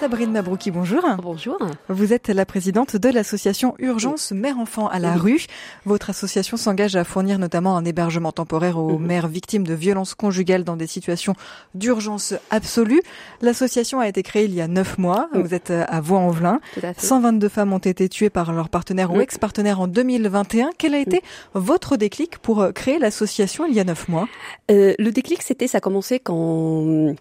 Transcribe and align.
Sabrine 0.00 0.30
Mabrouki, 0.30 0.70
bonjour. 0.70 1.02
Bonjour. 1.20 1.58
Vous 1.88 2.12
êtes 2.12 2.28
la 2.28 2.46
présidente 2.46 2.94
de 2.94 3.08
l'association 3.08 3.74
Urgence 3.80 4.30
Mère-Enfant 4.30 4.86
à 4.86 5.00
la 5.00 5.14
rue. 5.14 5.46
Votre 5.86 6.10
association 6.10 6.56
s'engage 6.56 6.94
à 6.94 7.02
fournir 7.02 7.40
notamment 7.40 7.76
un 7.76 7.84
hébergement 7.84 8.30
temporaire 8.30 8.78
aux 8.78 8.96
Mhm. 8.98 9.06
mères 9.06 9.26
victimes 9.28 9.64
de 9.66 9.74
violences 9.74 10.14
conjugales 10.14 10.62
dans 10.62 10.76
des 10.76 10.86
situations 10.86 11.34
d'urgence 11.74 12.34
absolue. 12.50 13.02
L'association 13.42 13.98
a 13.98 14.06
été 14.06 14.22
créée 14.22 14.44
il 14.44 14.54
y 14.54 14.60
a 14.60 14.68
neuf 14.68 14.98
mois. 14.98 15.28
Mhm. 15.34 15.42
Vous 15.42 15.54
êtes 15.54 15.70
à. 15.72 16.00
Tout 16.00 16.80
à 16.84 16.94
fait. 16.94 17.00
122 17.06 17.48
femmes 17.48 17.72
ont 17.72 17.78
été 17.78 18.08
tuées 18.08 18.30
par 18.30 18.52
leur 18.52 18.68
partenaire 18.68 19.10
ou 19.10 19.16
Mhm. 19.16 19.22
ex-partenaire 19.22 19.80
en 19.80 19.88
2021. 19.88 20.70
Quel 20.78 20.94
a 20.94 21.00
été 21.00 21.22
votre 21.54 21.96
déclic 21.96 22.38
pour 22.38 22.60
euh, 22.62 22.70
créer 22.70 23.00
l'association 23.00 23.66
il 23.66 23.74
y 23.74 23.80
a 23.80 23.84
neuf 23.84 24.06
mois? 24.08 24.28
Euh, 24.70 24.94
le 24.96 25.10
déclic, 25.10 25.42
c'était, 25.42 25.66
ça 25.66 25.78
a 25.78 25.80
commencé 25.80 26.20
quand 26.20 27.14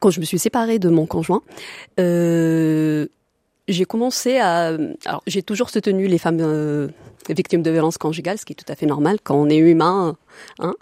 quand 0.00 0.10
je 0.10 0.20
me 0.20 0.24
suis 0.24 0.38
séparée 0.38 0.78
de 0.78 0.88
mon 0.88 1.06
conjoint. 1.06 1.42
Euh, 1.98 3.06
j'ai 3.68 3.84
commencé 3.84 4.38
à, 4.38 4.76
alors 5.04 5.22
j'ai 5.26 5.42
toujours 5.42 5.68
soutenu 5.68 6.06
les 6.06 6.18
femmes 6.18 6.38
euh, 6.40 6.88
victimes 7.28 7.62
de 7.62 7.70
violences 7.70 7.98
conjugales, 7.98 8.38
ce 8.38 8.46
qui 8.46 8.54
est 8.54 8.56
tout 8.56 8.70
à 8.70 8.74
fait 8.74 8.86
normal 8.86 9.18
quand 9.22 9.34
on 9.34 9.48
est 9.48 9.58
humain. 9.58 10.16
Hein. 10.58 10.74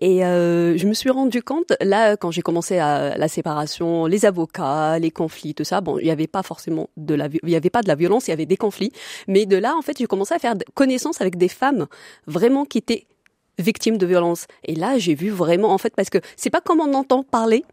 Et 0.00 0.24
euh, 0.24 0.76
je 0.76 0.86
me 0.86 0.92
suis 0.92 1.10
rendu 1.10 1.42
compte 1.42 1.72
là 1.80 2.16
quand 2.16 2.30
j'ai 2.30 2.42
commencé 2.42 2.78
à 2.78 3.16
la 3.16 3.28
séparation, 3.28 4.06
les 4.06 4.26
avocats, 4.26 4.98
les 4.98 5.10
conflits, 5.10 5.54
tout 5.54 5.64
ça. 5.64 5.80
Bon, 5.80 5.98
il 5.98 6.04
n'y 6.04 6.10
avait 6.10 6.26
pas 6.26 6.42
forcément 6.42 6.90
de 6.96 7.14
la, 7.14 7.28
il 7.42 7.50
y 7.50 7.56
avait 7.56 7.70
pas 7.70 7.82
de 7.82 7.88
la 7.88 7.94
violence, 7.94 8.28
il 8.28 8.30
y 8.30 8.34
avait 8.34 8.46
des 8.46 8.58
conflits. 8.58 8.92
Mais 9.28 9.46
de 9.46 9.56
là, 9.56 9.74
en 9.76 9.82
fait, 9.82 9.96
j'ai 9.98 10.06
commencé 10.06 10.34
à 10.34 10.38
faire 10.38 10.54
connaissance 10.74 11.20
avec 11.20 11.36
des 11.36 11.48
femmes 11.48 11.86
vraiment 12.26 12.64
qui 12.64 12.78
étaient 12.78 13.06
victimes 13.58 13.96
de 13.96 14.06
violences. 14.06 14.46
Et 14.64 14.74
là, 14.74 14.98
j'ai 14.98 15.14
vu 15.14 15.30
vraiment, 15.30 15.72
en 15.72 15.78
fait, 15.78 15.94
parce 15.96 16.10
que 16.10 16.18
c'est 16.36 16.50
pas 16.50 16.60
comme 16.60 16.80
on 16.80 16.92
entend 16.94 17.22
parler, 17.22 17.64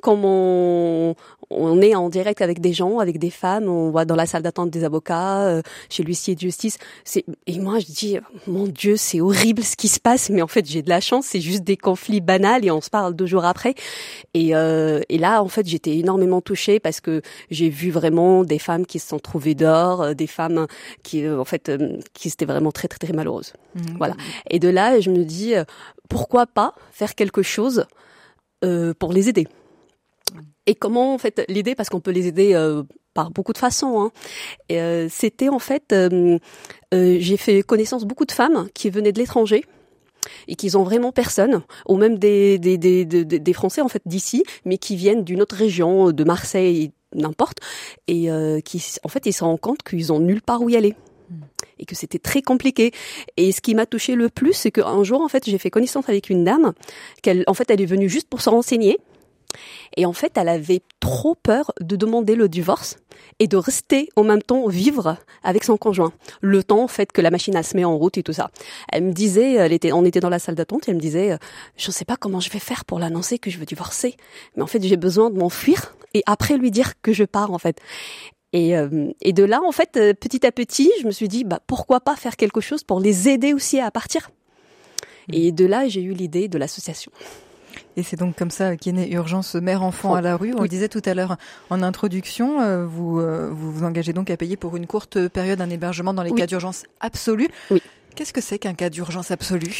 comme 0.00 0.24
on, 0.24 1.14
on 1.50 1.80
est 1.82 1.94
en 1.94 2.08
direct 2.08 2.40
avec 2.40 2.60
des 2.60 2.72
gens, 2.72 2.98
avec 2.98 3.18
des 3.18 3.30
femmes, 3.30 3.68
on 3.68 3.90
voit 3.90 4.04
dans 4.04 4.16
la 4.16 4.26
salle 4.26 4.42
d'attente 4.42 4.70
des 4.70 4.84
avocats, 4.84 5.42
euh, 5.46 5.62
chez 5.90 6.02
l'huissier 6.02 6.34
de 6.34 6.40
justice. 6.40 6.78
C'est 7.04 7.24
et 7.46 7.58
moi 7.58 7.78
je 7.78 7.86
dis 7.86 8.18
mon 8.46 8.66
Dieu 8.66 8.96
c'est 8.96 9.20
horrible 9.20 9.62
ce 9.62 9.76
qui 9.76 9.88
se 9.88 10.00
passe, 10.00 10.30
mais 10.30 10.42
en 10.42 10.48
fait 10.48 10.66
j'ai 10.66 10.82
de 10.82 10.88
la 10.88 11.00
chance, 11.00 11.26
c'est 11.26 11.40
juste 11.40 11.64
des 11.64 11.76
conflits 11.76 12.20
banals 12.20 12.64
et 12.64 12.70
on 12.70 12.80
se 12.80 12.90
parle 12.90 13.14
deux 13.14 13.26
jours 13.26 13.44
après. 13.44 13.74
Et, 14.34 14.56
euh, 14.56 15.00
et 15.08 15.18
là 15.18 15.42
en 15.42 15.48
fait 15.48 15.66
j'étais 15.66 15.98
énormément 15.98 16.40
touchée 16.40 16.80
parce 16.80 17.00
que 17.00 17.22
j'ai 17.50 17.68
vu 17.68 17.90
vraiment 17.90 18.44
des 18.44 18.58
femmes 18.58 18.86
qui 18.86 18.98
se 18.98 19.08
sont 19.08 19.18
trouvées 19.18 19.54
dehors, 19.54 20.02
euh, 20.02 20.14
des 20.14 20.26
femmes 20.26 20.66
qui 21.02 21.24
euh, 21.24 21.38
en 21.38 21.44
fait 21.44 21.68
euh, 21.68 21.98
qui 22.14 22.28
étaient 22.28 22.46
vraiment 22.46 22.72
très 22.72 22.88
très 22.88 22.98
très 22.98 23.12
malheureuses. 23.12 23.52
Voilà. 23.98 24.14
Et 24.50 24.58
de 24.58 24.68
là, 24.68 25.00
je 25.00 25.10
me 25.10 25.24
dis, 25.24 25.54
pourquoi 26.08 26.46
pas 26.46 26.74
faire 26.90 27.14
quelque 27.14 27.42
chose 27.42 27.86
euh, 28.64 28.92
pour 28.98 29.12
les 29.12 29.28
aider? 29.28 29.48
Et 30.66 30.74
comment, 30.74 31.14
en 31.14 31.18
fait, 31.18 31.44
l'aider 31.48 31.74
Parce 31.74 31.88
qu'on 31.88 32.00
peut 32.00 32.10
les 32.10 32.26
aider 32.26 32.54
euh, 32.54 32.82
par 33.14 33.30
beaucoup 33.30 33.52
de 33.52 33.58
façons. 33.58 34.00
Hein. 34.00 34.12
Euh, 34.70 35.08
C'était, 35.10 35.48
en 35.48 35.58
fait, 35.58 35.92
euh, 35.92 36.38
euh, 36.94 37.16
j'ai 37.20 37.36
fait 37.36 37.62
connaissance 37.62 38.04
beaucoup 38.04 38.24
de 38.24 38.32
femmes 38.32 38.68
qui 38.74 38.90
venaient 38.90 39.12
de 39.12 39.18
l'étranger 39.18 39.64
et 40.46 40.54
qui 40.54 40.74
ont 40.76 40.84
vraiment 40.84 41.10
personne, 41.10 41.62
ou 41.88 41.96
même 41.96 42.16
des, 42.18 42.58
des, 42.58 42.78
des, 42.78 43.04
des, 43.04 43.24
des 43.24 43.52
Français, 43.52 43.80
en 43.80 43.88
fait, 43.88 44.02
d'ici, 44.06 44.44
mais 44.64 44.78
qui 44.78 44.94
viennent 44.94 45.24
d'une 45.24 45.42
autre 45.42 45.56
région, 45.56 46.12
de 46.12 46.24
Marseille, 46.24 46.92
n'importe, 47.14 47.58
et 48.06 48.30
euh, 48.30 48.60
qui, 48.60 48.82
en 49.02 49.08
fait, 49.08 49.26
ils 49.26 49.32
se 49.32 49.42
rendent 49.42 49.60
compte 49.60 49.82
qu'ils 49.82 50.12
ont 50.12 50.20
nulle 50.20 50.42
part 50.42 50.62
où 50.62 50.68
y 50.68 50.76
aller 50.76 50.94
et 51.78 51.84
que 51.84 51.96
c'était 51.96 52.18
très 52.18 52.42
compliqué. 52.42 52.92
Et 53.36 53.50
ce 53.50 53.60
qui 53.60 53.74
m'a 53.74 53.86
touché 53.86 54.14
le 54.14 54.28
plus, 54.28 54.52
c'est 54.52 54.70
qu'un 54.70 55.02
jour, 55.02 55.20
en 55.20 55.28
fait, 55.28 55.48
j'ai 55.48 55.58
fait 55.58 55.70
connaissance 55.70 56.08
avec 56.08 56.30
une 56.30 56.44
dame, 56.44 56.72
qu'elle, 57.22 57.42
en 57.48 57.54
fait, 57.54 57.70
elle 57.70 57.80
est 57.80 57.86
venue 57.86 58.08
juste 58.08 58.28
pour 58.28 58.40
se 58.40 58.50
renseigner. 58.50 58.98
Et 59.96 60.06
en 60.06 60.12
fait, 60.12 60.32
elle 60.36 60.48
avait 60.48 60.82
trop 61.00 61.34
peur 61.34 61.72
de 61.80 61.96
demander 61.96 62.34
le 62.34 62.48
divorce 62.48 62.96
et 63.38 63.48
de 63.48 63.56
rester 63.56 64.08
en 64.16 64.24
même 64.24 64.42
temps 64.42 64.66
vivre 64.68 65.16
avec 65.42 65.64
son 65.64 65.76
conjoint. 65.76 66.12
Le 66.40 66.62
temps, 66.62 66.82
en 66.82 66.88
fait, 66.88 67.12
que 67.12 67.20
la 67.20 67.30
machine 67.30 67.54
elle 67.56 67.64
se 67.64 67.76
met 67.76 67.84
en 67.84 67.96
route 67.96 68.18
et 68.18 68.22
tout 68.22 68.32
ça. 68.32 68.50
Elle 68.90 69.04
me 69.04 69.12
disait, 69.12 69.54
elle 69.54 69.72
était, 69.72 69.92
on 69.92 70.04
était 70.04 70.20
dans 70.20 70.28
la 70.28 70.38
salle 70.38 70.54
d'attente, 70.54 70.88
elle 70.88 70.96
me 70.96 71.00
disait, 71.00 71.32
euh, 71.32 71.38
je 71.76 71.88
ne 71.88 71.92
sais 71.92 72.04
pas 72.04 72.16
comment 72.16 72.40
je 72.40 72.50
vais 72.50 72.58
faire 72.58 72.84
pour 72.84 72.98
l'annoncer 72.98 73.38
que 73.38 73.50
je 73.50 73.58
veux 73.58 73.66
divorcer. 73.66 74.16
Mais 74.56 74.62
en 74.62 74.66
fait, 74.66 74.82
j'ai 74.82 74.96
besoin 74.96 75.30
de 75.30 75.38
m'enfuir 75.38 75.94
et 76.14 76.22
après 76.26 76.56
lui 76.56 76.70
dire 76.70 77.00
que 77.00 77.12
je 77.12 77.24
pars, 77.24 77.52
en 77.52 77.58
fait. 77.58 77.78
Et, 78.52 78.76
euh, 78.76 79.10
et 79.22 79.32
de 79.32 79.44
là, 79.44 79.60
en 79.66 79.72
fait, 79.72 79.96
euh, 79.96 80.12
petit 80.12 80.46
à 80.46 80.52
petit, 80.52 80.90
je 81.00 81.06
me 81.06 81.10
suis 81.10 81.28
dit, 81.28 81.44
bah, 81.44 81.60
pourquoi 81.66 82.00
pas 82.00 82.16
faire 82.16 82.36
quelque 82.36 82.60
chose 82.60 82.84
pour 82.84 83.00
les 83.00 83.28
aider 83.28 83.54
aussi 83.54 83.80
à 83.80 83.90
partir. 83.90 84.30
Et 85.32 85.52
de 85.52 85.64
là, 85.64 85.88
j'ai 85.88 86.02
eu 86.02 86.12
l'idée 86.12 86.48
de 86.48 86.58
l'association. 86.58 87.12
Et 87.96 88.02
c'est 88.02 88.16
donc 88.16 88.36
comme 88.36 88.50
ça 88.50 88.76
qu'est 88.76 88.92
née 88.92 89.12
Urgence 89.12 89.54
Mère-Enfant 89.54 90.14
à 90.14 90.22
la 90.22 90.36
rue. 90.36 90.54
On 90.56 90.62
le 90.62 90.68
disait 90.68 90.88
tout 90.88 91.02
à 91.04 91.12
l'heure 91.14 91.36
en 91.68 91.82
introduction, 91.82 92.60
euh, 92.60 92.86
vous, 92.86 93.20
euh, 93.20 93.50
vous 93.52 93.70
vous 93.70 93.84
engagez 93.84 94.12
donc 94.14 94.30
à 94.30 94.36
payer 94.36 94.56
pour 94.56 94.76
une 94.76 94.86
courte 94.86 95.28
période 95.28 95.60
un 95.60 95.68
hébergement 95.68 96.14
dans 96.14 96.22
les 96.22 96.30
Oui. 96.30 96.38
cas 96.40 96.46
d'urgence 96.46 96.84
absolue. 97.00 97.48
Oui. 97.70 97.82
Qu'est-ce 98.16 98.32
que 98.32 98.40
c'est 98.40 98.58
qu'un 98.58 98.74
cas 98.74 98.88
d'urgence 98.90 99.30
absolue 99.30 99.70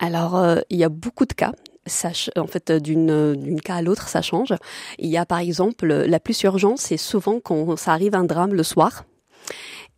Alors, 0.00 0.36
euh, 0.36 0.60
il 0.70 0.78
y 0.78 0.84
a 0.84 0.88
beaucoup 0.88 1.26
de 1.26 1.32
cas. 1.32 1.52
Ça, 1.86 2.10
en 2.36 2.46
fait, 2.46 2.72
d'une 2.72 3.34
d'une 3.34 3.60
cas 3.60 3.76
à 3.76 3.82
l'autre, 3.82 4.08
ça 4.08 4.22
change. 4.22 4.54
Il 4.98 5.08
y 5.10 5.18
a 5.18 5.26
par 5.26 5.38
exemple 5.38 5.86
la 5.86 6.18
plus 6.18 6.40
urgente, 6.42 6.78
c'est 6.78 6.96
souvent 6.96 7.40
quand 7.40 7.76
ça 7.76 7.92
arrive 7.92 8.14
un 8.14 8.24
drame 8.24 8.54
le 8.54 8.62
soir 8.62 9.04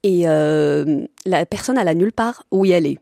et 0.02 0.22
euh, 0.28 1.04
la 1.24 1.46
personne 1.46 1.78
elle 1.78 1.88
a 1.88 1.94
nulle 1.94 2.12
part 2.12 2.42
où 2.50 2.64
y 2.64 2.74
aller, 2.74 2.98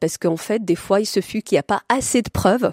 parce 0.00 0.18
qu'en 0.18 0.36
fait, 0.36 0.64
des 0.64 0.76
fois, 0.76 1.00
il 1.00 1.06
se 1.06 1.20
fut 1.20 1.42
qu'il 1.42 1.56
n'y 1.56 1.60
a 1.60 1.64
pas 1.64 1.82
assez 1.88 2.22
de 2.22 2.30
preuves 2.30 2.72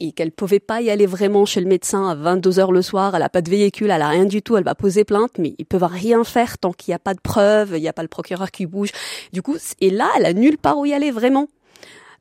et 0.00 0.12
qu'elle 0.12 0.32
pouvait 0.32 0.60
pas 0.60 0.80
y 0.80 0.90
aller 0.90 1.06
vraiment 1.06 1.44
chez 1.44 1.60
le 1.60 1.66
médecin 1.66 2.08
à 2.08 2.14
22 2.14 2.58
heures 2.58 2.72
le 2.72 2.82
soir, 2.82 3.14
elle 3.14 3.22
a 3.22 3.28
pas 3.28 3.42
de 3.42 3.50
véhicule, 3.50 3.90
elle 3.90 4.02
a 4.02 4.08
rien 4.08 4.24
du 4.24 4.42
tout, 4.42 4.56
elle 4.56 4.64
va 4.64 4.74
poser 4.74 5.04
plainte, 5.04 5.38
mais 5.38 5.54
ils 5.58 5.66
peuvent 5.66 5.84
rien 5.84 6.24
faire 6.24 6.58
tant 6.58 6.72
qu'il 6.72 6.92
n'y 6.92 6.96
a 6.96 6.98
pas 6.98 7.14
de 7.14 7.20
preuves, 7.20 7.72
il 7.74 7.80
n'y 7.80 7.88
a 7.88 7.92
pas 7.92 8.02
le 8.02 8.08
procureur 8.08 8.50
qui 8.50 8.66
bouge. 8.66 8.90
Du 9.32 9.42
coup, 9.42 9.56
et 9.80 9.90
là, 9.90 10.08
elle 10.16 10.26
a 10.26 10.32
nulle 10.32 10.58
part 10.58 10.78
où 10.78 10.86
y 10.86 10.92
aller 10.92 11.10
vraiment. 11.10 11.48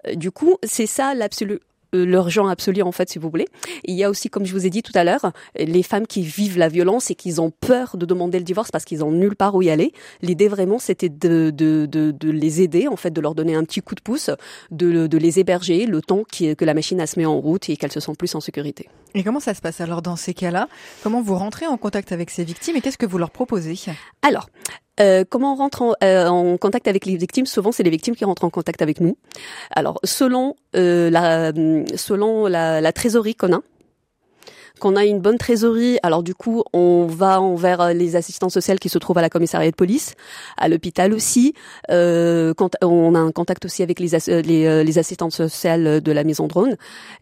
Euh, 0.07 0.15
Du 0.15 0.31
coup, 0.31 0.57
c'est 0.63 0.87
ça 0.87 1.13
l'absolu 1.13 1.59
l'urgent 2.03 2.47
absolu 2.47 2.81
en 2.81 2.91
fait 2.91 3.09
si 3.09 3.19
vous 3.19 3.29
voulez. 3.29 3.47
Il 3.83 3.95
y 3.95 4.03
a 4.03 4.09
aussi 4.09 4.29
comme 4.29 4.45
je 4.45 4.53
vous 4.53 4.65
ai 4.65 4.69
dit 4.69 4.83
tout 4.83 4.91
à 4.95 5.03
l'heure 5.03 5.31
les 5.57 5.83
femmes 5.83 6.07
qui 6.07 6.21
vivent 6.21 6.57
la 6.57 6.67
violence 6.69 7.11
et 7.11 7.15
qui 7.15 7.39
ont 7.39 7.51
peur 7.51 7.97
de 7.97 8.05
demander 8.05 8.37
le 8.37 8.43
divorce 8.43 8.71
parce 8.71 8.85
qu'ils 8.85 9.03
ont 9.03 9.11
nulle 9.11 9.35
part 9.35 9.55
où 9.55 9.61
y 9.61 9.69
aller. 9.69 9.91
L'idée 10.21 10.47
vraiment 10.47 10.79
c'était 10.79 11.09
de, 11.09 11.49
de, 11.51 11.85
de, 11.85 12.11
de 12.11 12.29
les 12.31 12.61
aider 12.61 12.87
en 12.87 12.95
fait 12.95 13.11
de 13.11 13.21
leur 13.21 13.35
donner 13.35 13.55
un 13.55 13.63
petit 13.63 13.81
coup 13.81 13.95
de 13.95 14.01
pouce, 14.01 14.29
de, 14.71 15.07
de 15.07 15.17
les 15.17 15.39
héberger 15.39 15.85
le 15.85 16.01
temps 16.01 16.23
qui- 16.29 16.55
que 16.55 16.65
la 16.65 16.73
machine 16.73 17.05
se 17.05 17.19
met 17.19 17.25
en 17.25 17.39
route 17.39 17.69
et 17.69 17.77
qu'elles 17.77 17.91
se 17.91 17.99
sentent 17.99 18.17
plus 18.17 18.33
en 18.35 18.39
sécurité. 18.41 18.87
Et 19.13 19.23
comment 19.23 19.39
ça 19.39 19.53
se 19.53 19.61
passe? 19.61 19.81
Alors 19.81 20.01
dans 20.01 20.15
ces 20.15 20.33
cas-là 20.33 20.67
Comment 21.03 21.21
vous 21.21 21.35
rentrez 21.35 21.67
en 21.67 21.77
contact 21.77 22.11
avec 22.11 22.29
ces 22.29 22.43
victimes 22.43 22.75
et 22.75 22.81
qu'est-ce 22.81 22.97
que 22.97 23.05
vous 23.05 23.17
leur 23.17 23.31
proposez? 23.31 23.75
Alors, 24.21 24.49
euh, 24.99 25.23
comment 25.27 25.53
on 25.53 25.55
rentre 25.55 25.81
en, 25.81 25.93
euh, 26.03 26.27
en 26.27 26.57
contact 26.57 26.87
avec 26.87 27.05
les 27.05 27.17
victimes? 27.17 27.45
Souvent, 27.45 27.71
c'est 27.71 27.83
les 27.83 27.89
victimes 27.89 28.15
qui 28.15 28.25
rentrent 28.25 28.45
en 28.45 28.49
contact 28.49 28.81
avec 28.81 29.01
nous. 29.01 29.17
Alors, 29.71 29.99
selon 30.03 30.55
euh, 30.75 31.09
la, 31.09 32.91
trésorerie 32.93 33.35
qu'on 33.35 33.53
a, 33.53 33.59
qu'on 34.79 34.95
a 34.95 35.05
une 35.05 35.19
bonne 35.19 35.37
trésorerie, 35.37 35.97
alors 36.03 36.23
du 36.23 36.35
coup, 36.35 36.63
on 36.73 37.05
va 37.05 37.41
envers 37.41 37.93
les 37.93 38.15
assistants 38.15 38.49
sociaux 38.49 38.75
qui 38.79 38.89
se 38.89 38.97
trouvent 38.97 39.17
à 39.17 39.21
la 39.21 39.29
commissariat 39.29 39.71
de 39.71 39.75
police, 39.75 40.15
à 40.57 40.67
l'hôpital 40.67 41.13
aussi. 41.13 41.53
On 41.89 43.15
a 43.15 43.19
un 43.19 43.31
contact 43.31 43.65
aussi 43.65 43.83
avec 43.83 43.99
les, 43.99 44.09
les, 44.27 44.83
les 44.83 44.97
assistantes 44.97 45.33
sociales 45.33 46.01
de 46.01 46.11
la 46.11 46.23
maison 46.23 46.47
drone. 46.47 46.75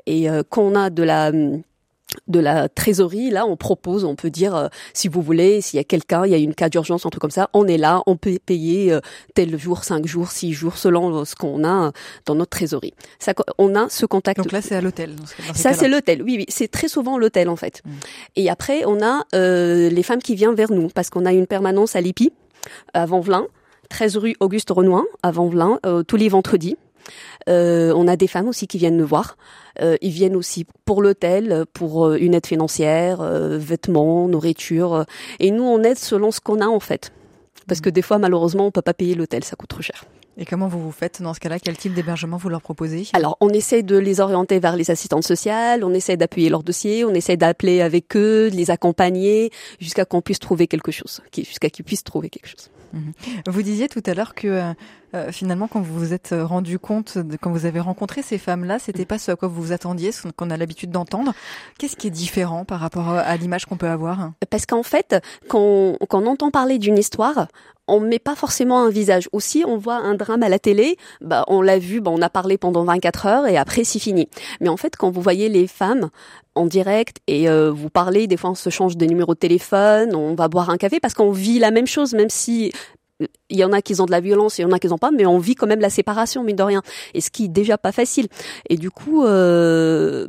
Et 0.05 0.29
euh, 0.29 0.43
quand 0.47 0.75
a 0.75 0.89
de 0.89 1.03
la 1.03 1.31
de 2.27 2.39
la 2.39 2.69
trésorerie, 2.69 3.29
là, 3.29 3.45
on 3.45 3.55
propose, 3.57 4.03
on 4.05 4.15
peut 4.15 4.29
dire, 4.29 4.55
euh, 4.55 4.67
si 4.93 5.07
vous 5.07 5.21
voulez, 5.21 5.61
s'il 5.61 5.77
y 5.77 5.79
a 5.79 5.83
quelqu'un, 5.83 6.25
il 6.25 6.31
y 6.31 6.35
a 6.35 6.37
une 6.37 6.53
cas 6.55 6.69
d'urgence, 6.69 7.05
un 7.05 7.09
truc 7.09 7.21
comme 7.21 7.31
ça, 7.31 7.49
on 7.53 7.67
est 7.67 7.77
là, 7.77 8.01
on 8.07 8.15
peut 8.17 8.37
payer 8.45 8.91
euh, 8.93 8.99
tel 9.35 9.57
jour, 9.59 9.83
cinq 9.83 10.05
jours, 10.05 10.31
six 10.31 10.53
jours, 10.53 10.77
selon 10.77 11.15
euh, 11.21 11.25
ce 11.25 11.35
qu'on 11.35 11.63
a 11.63 11.87
euh, 11.87 11.91
dans 12.25 12.35
notre 12.35 12.51
trésorerie. 12.51 12.93
Ça, 13.19 13.33
on 13.57 13.75
a 13.75 13.89
ce 13.89 14.05
contact. 14.05 14.37
Donc 14.39 14.51
là, 14.51 14.61
c'est 14.61 14.75
à 14.75 14.81
l'hôtel. 14.81 15.15
ce- 15.25 15.53
Ça, 15.59 15.73
c'est 15.73 15.87
l'hôtel. 15.87 16.21
Oui, 16.23 16.35
oui, 16.39 16.45
c'est 16.49 16.69
très 16.69 16.87
souvent 16.87 17.17
l'hôtel 17.17 17.49
en 17.49 17.55
fait. 17.55 17.81
Mm. 17.85 17.89
Et 18.37 18.49
après, 18.49 18.83
on 18.85 19.01
a 19.03 19.23
euh, 19.35 19.89
les 19.89 20.03
femmes 20.03 20.21
qui 20.21 20.35
viennent 20.35 20.55
vers 20.55 20.71
nous 20.71 20.87
parce 20.89 21.09
qu'on 21.09 21.25
a 21.25 21.33
une 21.33 21.47
permanence 21.47 21.95
à 21.95 22.01
l'IPI, 22.01 22.31
à 22.93 23.05
Vanvelin, 23.05 23.45
13 23.89 24.17
rue 24.17 24.35
Auguste 24.39 24.69
Renoir, 24.71 25.03
à 25.21 25.31
Vanvelin, 25.31 25.79
euh, 25.85 26.03
tous 26.03 26.15
les 26.15 26.29
vendredis. 26.29 26.77
Euh, 27.49 27.93
on 27.95 28.07
a 28.07 28.15
des 28.15 28.27
femmes 28.27 28.47
aussi 28.47 28.67
qui 28.67 28.77
viennent 28.77 28.97
nous 28.97 29.07
voir. 29.07 29.37
Euh, 29.81 29.97
ils 30.01 30.11
viennent 30.11 30.35
aussi 30.35 30.65
pour 30.85 31.01
l'hôtel, 31.01 31.65
pour 31.73 32.07
euh, 32.07 32.17
une 32.19 32.33
aide 32.33 32.45
financière, 32.45 33.21
euh, 33.21 33.57
vêtements, 33.57 34.27
nourriture. 34.27 34.93
euh, 34.93 35.03
et 35.39 35.51
nous, 35.51 35.63
on 35.63 35.81
aide 35.83 35.97
selon 35.97 36.31
ce 36.31 36.39
qu'on 36.39 36.61
a 36.61 36.67
en 36.67 36.79
fait. 36.79 37.11
Parce 37.67 37.81
que 37.81 37.89
des 37.89 38.01
fois, 38.01 38.17
malheureusement, 38.17 38.67
on 38.67 38.71
peut 38.71 38.81
pas 38.81 38.93
payer 38.93 39.15
l'hôtel, 39.15 39.43
ça 39.43 39.55
coûte 39.55 39.69
trop 39.69 39.81
cher. 39.81 40.05
Et 40.37 40.45
comment 40.45 40.67
vous 40.67 40.81
vous 40.81 40.91
faites 40.91 41.21
dans 41.21 41.33
ce 41.33 41.39
cas-là? 41.39 41.59
Quel 41.59 41.77
type 41.77 41.93
d'hébergement 41.93 42.37
vous 42.37 42.49
leur 42.49 42.61
proposez? 42.61 43.07
Alors, 43.13 43.37
on 43.39 43.49
essaie 43.49 43.83
de 43.83 43.97
les 43.97 44.19
orienter 44.19 44.59
vers 44.59 44.75
les 44.75 44.89
assistantes 44.89 45.23
sociales, 45.23 45.83
on 45.83 45.93
essaie 45.93 46.17
d'appuyer 46.17 46.49
leur 46.49 46.63
dossier, 46.63 47.05
on 47.05 47.13
essaie 47.13 47.37
d'appeler 47.37 47.81
avec 47.81 48.17
eux, 48.17 48.49
de 48.49 48.55
les 48.55 48.71
accompagner, 48.71 49.51
jusqu'à 49.79 50.05
qu'on 50.05 50.21
puisse 50.21 50.39
trouver 50.39 50.65
quelque 50.67 50.91
chose, 50.91 51.21
jusqu'à 51.35 51.69
qu'ils 51.69 51.85
puissent 51.85 52.03
trouver 52.03 52.29
quelque 52.29 52.47
chose. 52.47 52.69
Mhm. 52.93 53.13
Vous 53.47 53.61
disiez 53.61 53.87
tout 53.87 54.03
à 54.07 54.13
l'heure 54.15 54.33
que 54.33 54.73
euh, 55.13 55.23
euh, 55.23 55.31
finalement, 55.31 55.67
quand 55.67 55.81
vous 55.81 55.97
vous 55.97 56.13
êtes 56.13 56.35
rendu 56.37 56.79
compte, 56.79 57.17
de, 57.17 57.37
quand 57.37 57.51
vous 57.51 57.65
avez 57.65 57.79
rencontré 57.79 58.21
ces 58.21 58.37
femmes-là, 58.37 58.79
c'était 58.79 59.05
pas 59.05 59.17
ce 59.17 59.31
à 59.31 59.35
quoi 59.35 59.47
vous 59.47 59.61
vous 59.61 59.71
attendiez, 59.71 60.11
ce 60.11 60.27
qu'on 60.29 60.49
a 60.49 60.57
l'habitude 60.57 60.91
d'entendre. 60.91 61.33
Qu'est-ce 61.77 61.95
qui 61.95 62.07
est 62.07 62.11
différent 62.11 62.65
par 62.65 62.79
rapport 62.79 63.09
à 63.09 63.35
l'image 63.37 63.65
qu'on 63.65 63.77
peut 63.77 63.87
avoir 63.87 64.31
Parce 64.49 64.65
qu'en 64.65 64.83
fait, 64.83 65.15
quand, 65.47 65.97
quand 66.09 66.23
on 66.23 66.27
entend 66.27 66.51
parler 66.51 66.77
d'une 66.77 66.97
histoire, 66.97 67.47
on 67.87 67.99
met 67.99 68.19
pas 68.19 68.35
forcément 68.35 68.81
un 68.81 68.89
visage. 68.89 69.29
Aussi, 69.33 69.63
on 69.67 69.77
voit 69.77 69.95
un 69.95 70.15
drame 70.15 70.43
à 70.43 70.49
la 70.49 70.59
télé, 70.59 70.97
bah, 71.21 71.43
on 71.47 71.61
l'a 71.61 71.79
vu, 71.79 71.99
bah, 71.99 72.11
on 72.13 72.21
a 72.21 72.29
parlé 72.29 72.57
pendant 72.57 72.83
24 72.83 73.25
heures 73.25 73.47
et 73.47 73.57
après 73.57 73.83
c'est 73.83 73.99
fini. 73.99 74.29
Mais 74.61 74.69
en 74.69 74.77
fait, 74.77 74.95
quand 74.95 75.11
vous 75.11 75.21
voyez 75.21 75.49
les 75.49 75.67
femmes 75.67 76.09
en 76.55 76.65
direct 76.65 77.17
et 77.27 77.49
euh, 77.49 77.71
vous 77.71 77.89
parlez, 77.89 78.27
des 78.27 78.37
fois 78.37 78.51
on 78.51 78.55
se 78.55 78.69
change 78.69 78.95
de 78.95 79.05
numéro 79.05 79.33
de 79.33 79.39
téléphone, 79.39 80.15
on 80.15 80.35
va 80.35 80.47
boire 80.47 80.69
un 80.69 80.77
café 80.77 80.99
parce 80.99 81.13
qu'on 81.13 81.31
vit 81.31 81.59
la 81.59 81.71
même 81.71 81.87
chose, 81.87 82.13
même 82.13 82.29
si 82.29 82.67
euh, 82.67 83.02
il 83.49 83.57
y 83.57 83.63
en 83.63 83.71
a 83.71 83.81
qui 83.81 83.99
ont 83.99 84.05
de 84.05 84.11
la 84.11 84.19
violence, 84.19 84.57
il 84.57 84.63
y 84.63 84.65
en 84.65 84.71
a 84.71 84.79
qui 84.79 84.87
n'ont 84.87 84.97
pas, 84.97 85.11
mais 85.11 85.25
on 85.25 85.37
vit 85.37 85.55
quand 85.55 85.67
même 85.67 85.79
la 85.79 85.89
séparation, 85.89 86.43
mine 86.43 86.55
de 86.55 86.63
rien. 86.63 86.81
Et 87.13 87.21
ce 87.21 87.29
qui 87.29 87.45
est 87.45 87.49
déjà 87.49 87.77
pas 87.77 87.91
facile. 87.91 88.27
Et 88.69 88.77
du 88.77 88.91
coup, 88.91 89.23
euh, 89.23 90.27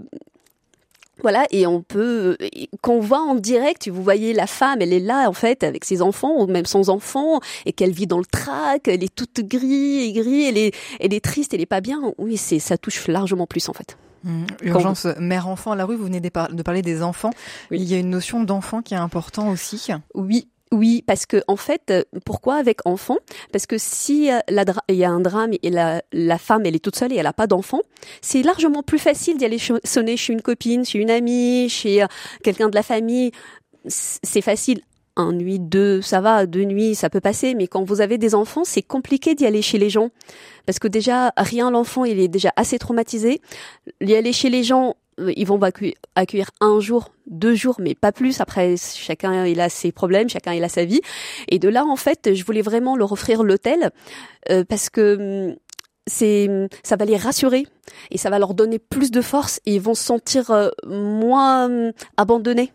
voilà, 1.23 1.47
et 1.51 1.67
on 1.67 1.81
peut, 1.81 2.37
qu'on 2.83 3.01
voit 3.01 3.21
en 3.21 3.35
direct, 3.35 3.89
vous 3.89 4.03
voyez 4.03 4.33
la 4.33 4.47
femme, 4.47 4.83
elle 4.83 4.93
est 4.93 5.01
là 5.01 5.29
en 5.29 5.33
fait 5.33 5.63
avec 5.63 5.85
ses 5.85 6.03
enfants 6.03 6.43
ou 6.43 6.47
même 6.47 6.67
sans 6.67 6.91
enfants, 6.91 7.41
et 7.67 7.73
qu'elle 7.73 7.93
vit 7.93 8.07
dans 8.07 8.19
le 8.19 8.27
trac, 8.27 8.89
elle 8.89 9.03
est 9.03 9.15
toute 9.15 9.41
grise 9.41 10.09
et 10.09 10.13
gris, 10.13 10.45
elle 10.45 10.59
est, 10.59 10.75
elle 11.01 11.15
est 11.15 11.25
triste, 11.25 11.55
elle 11.55 11.61
est 11.61 11.67
pas 11.67 11.81
bien. 11.81 12.13
Oui, 12.19 12.37
c'est, 12.37 12.59
ça 12.59 12.77
touche 12.77 13.09
largement 13.09 13.47
plus 13.47 13.69
en 13.69 13.73
fait. 13.73 13.97
Mmh. 14.25 14.45
urgence 14.63 15.07
mère-enfant 15.19 15.73
à 15.73 15.77
la 15.77 15.85
rue, 15.85 15.97
vous 15.97 16.05
venez 16.05 16.21
de 16.21 16.31
parler 16.31 16.83
des 16.83 17.03
enfants. 17.03 17.31
Il 17.71 17.85
y 17.85 17.95
a 17.95 17.99
une 17.99 18.09
notion 18.09 18.43
d'enfant 18.43 18.81
qui 18.81 18.95
est 18.95 18.99
important 18.99 19.51
aussi. 19.51 19.89
Oui, 20.15 20.49
oui, 20.75 21.05
parce 21.07 21.25
que 21.27 21.43
en 21.47 21.57
fait, 21.57 21.83
euh, 21.91 22.03
pourquoi 22.25 22.57
avec 22.57 22.81
enfant? 22.85 23.17
Parce 23.53 23.67
que 23.67 23.77
si 23.79 24.31
euh, 24.31 24.41
il 24.89 24.97
y 24.97 25.05
a 25.05 25.11
un 25.11 25.21
drame 25.21 25.53
et 25.63 25.71
la, 25.71 26.03
la 26.13 26.39
femme 26.39 26.67
elle 26.67 26.75
est 26.75 26.85
toute 26.85 26.97
seule 26.97 27.13
et 27.13 27.17
elle 27.17 27.27
a 27.27 27.33
pas 27.33 27.47
d'enfant, 27.47 27.81
c'est 28.21 28.43
largement 28.43 28.83
plus 28.83 28.99
facile 28.99 29.39
d'y 29.39 29.45
aller 29.45 29.59
sonner 29.85 30.17
chez 30.17 30.33
une 30.33 30.43
copine, 30.43 30.85
chez 30.85 30.99
une 30.99 31.11
amie, 31.11 31.69
chez 31.69 32.03
euh, 32.03 32.07
quelqu'un 32.43 32.69
de 32.69 32.75
la 32.75 32.83
famille. 32.83 33.31
C'est 33.87 34.41
facile. 34.41 34.81
Un 35.17 35.33
nuit, 35.33 35.61
deux, 35.61 36.03
ça 36.03 36.21
va, 36.21 36.45
deux 36.45 36.65
nuits, 36.65 36.97
ça 36.97 37.09
peut 37.09 37.21
passer. 37.21 37.55
Mais 37.55 37.69
quand 37.69 37.85
vous 37.85 38.01
avez 38.01 38.19
des 38.19 38.35
enfants, 38.35 38.65
c'est 38.65 38.83
compliqué 38.83 39.37
d'y 39.37 39.47
aller 39.47 39.63
chez 39.63 39.79
les 39.79 39.89
gens 39.89 40.11
parce 40.67 40.81
que 40.81 40.89
déjà 40.89 41.33
rien 41.37 41.71
l'enfant 41.71 42.05
il 42.05 42.19
est 42.19 42.27
déjà 42.27 42.53
assez 42.57 42.79
traumatisé. 42.79 43.41
Y 44.01 44.15
aller 44.15 44.33
chez 44.33 44.51
les 44.51 44.65
gens, 44.65 44.97
ils 45.19 45.47
vont 45.47 45.61
accueillir 46.15 46.51
un 46.61 46.81
jour, 46.81 47.13
deux 47.27 47.55
jours, 47.55 47.77
mais 47.79 47.95
pas 47.95 48.13
plus. 48.13 48.41
Après, 48.41 48.75
chacun 48.77 49.47
il 49.47 49.61
a 49.61 49.69
ses 49.69 49.93
problèmes, 49.93 50.29
chacun 50.29 50.53
il 50.53 50.65
a 50.65 50.69
sa 50.69 50.85
vie. 50.85 51.01
Et 51.49 51.59
de 51.59 51.69
là, 51.69 51.85
en 51.85 51.97
fait, 51.97 52.35
je 52.35 52.45
voulais 52.45 52.63
vraiment 52.63 52.97
leur 52.97 53.13
offrir 53.13 53.43
l'hôtel 53.43 53.91
euh, 54.51 54.65
parce 54.65 54.91
que 54.91 55.51
hum, 55.51 55.57
c'est 56.07 56.69
ça 56.83 56.97
va 56.97 57.05
les 57.05 57.17
rassurer 57.17 57.67
et 58.11 58.19
ça 58.19 58.29
va 58.31 58.39
leur 58.39 58.55
donner 58.55 58.79
plus 58.79 59.11
de 59.11 59.23
force 59.23 59.61
et 59.65 59.77
ils 59.77 59.81
vont 59.81 59.95
se 59.95 60.05
sentir 60.05 60.51
euh, 60.51 60.69
moins 60.87 61.67
hum, 61.67 61.93
abandonnés. 62.17 62.73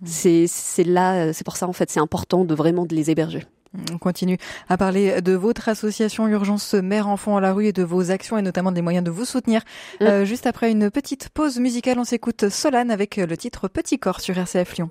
Mmh. 0.00 0.06
C'est 0.06 0.46
c'est 0.48 0.84
là, 0.84 1.32
c'est 1.32 1.44
pour 1.44 1.56
ça 1.56 1.68
en 1.68 1.72
fait, 1.72 1.90
c'est 1.90 2.00
important 2.00 2.44
de 2.44 2.54
vraiment 2.54 2.86
de 2.86 2.94
les 2.94 3.10
héberger. 3.10 3.46
On 3.92 3.98
continue 3.98 4.38
à 4.68 4.76
parler 4.76 5.22
de 5.22 5.32
votre 5.32 5.68
association 5.68 6.28
Urgence 6.28 6.74
Mère 6.74 7.08
Enfant 7.08 7.36
à 7.36 7.40
la 7.40 7.52
rue 7.52 7.66
et 7.66 7.72
de 7.72 7.82
vos 7.82 8.10
actions 8.10 8.36
et 8.36 8.42
notamment 8.42 8.72
des 8.72 8.82
moyens 8.82 9.04
de 9.04 9.10
vous 9.10 9.24
soutenir. 9.24 9.62
Mm. 10.00 10.04
Euh, 10.04 10.24
juste 10.24 10.46
après 10.46 10.70
une 10.70 10.90
petite 10.90 11.30
pause 11.30 11.58
musicale, 11.58 11.98
on 11.98 12.04
s'écoute 12.04 12.48
Solane 12.48 12.90
avec 12.90 13.16
le 13.16 13.36
titre 13.36 13.68
Petit 13.68 13.98
corps 13.98 14.20
sur 14.20 14.36
RCF 14.36 14.76
Lyon. 14.76 14.90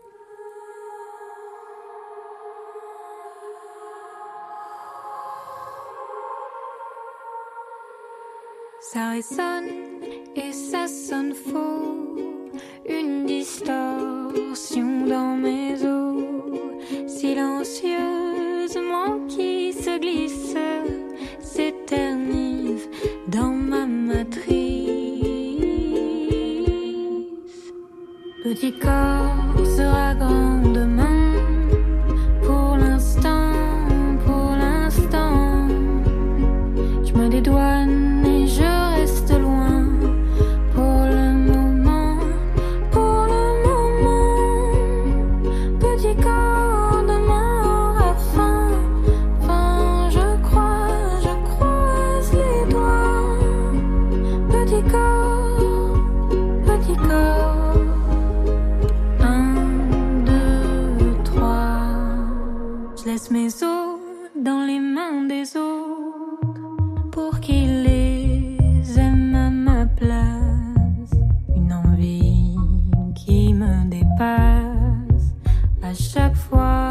Ça 8.94 9.12
résonne 9.12 9.70
et 10.36 10.52
ça 10.52 10.86
sonne 10.88 11.34
faux, 11.34 12.18
une 12.90 13.26
distorsion 13.26 15.06
dans 15.06 15.38
mes 15.38 15.76
os, 15.86 16.26
silencieux 17.08 18.21
se 19.92 20.00
glisse, 20.00 20.56
s'éternise 21.42 22.90
dans 23.28 23.52
ma 23.52 23.86
matrice. 23.86 24.52
Petit 28.44 28.74
corps 28.74 29.66
sera 29.76 30.14
grand. 30.16 30.42
passe 74.22 75.34
à 75.82 75.94
chaque 75.94 76.36
fois. 76.36 76.91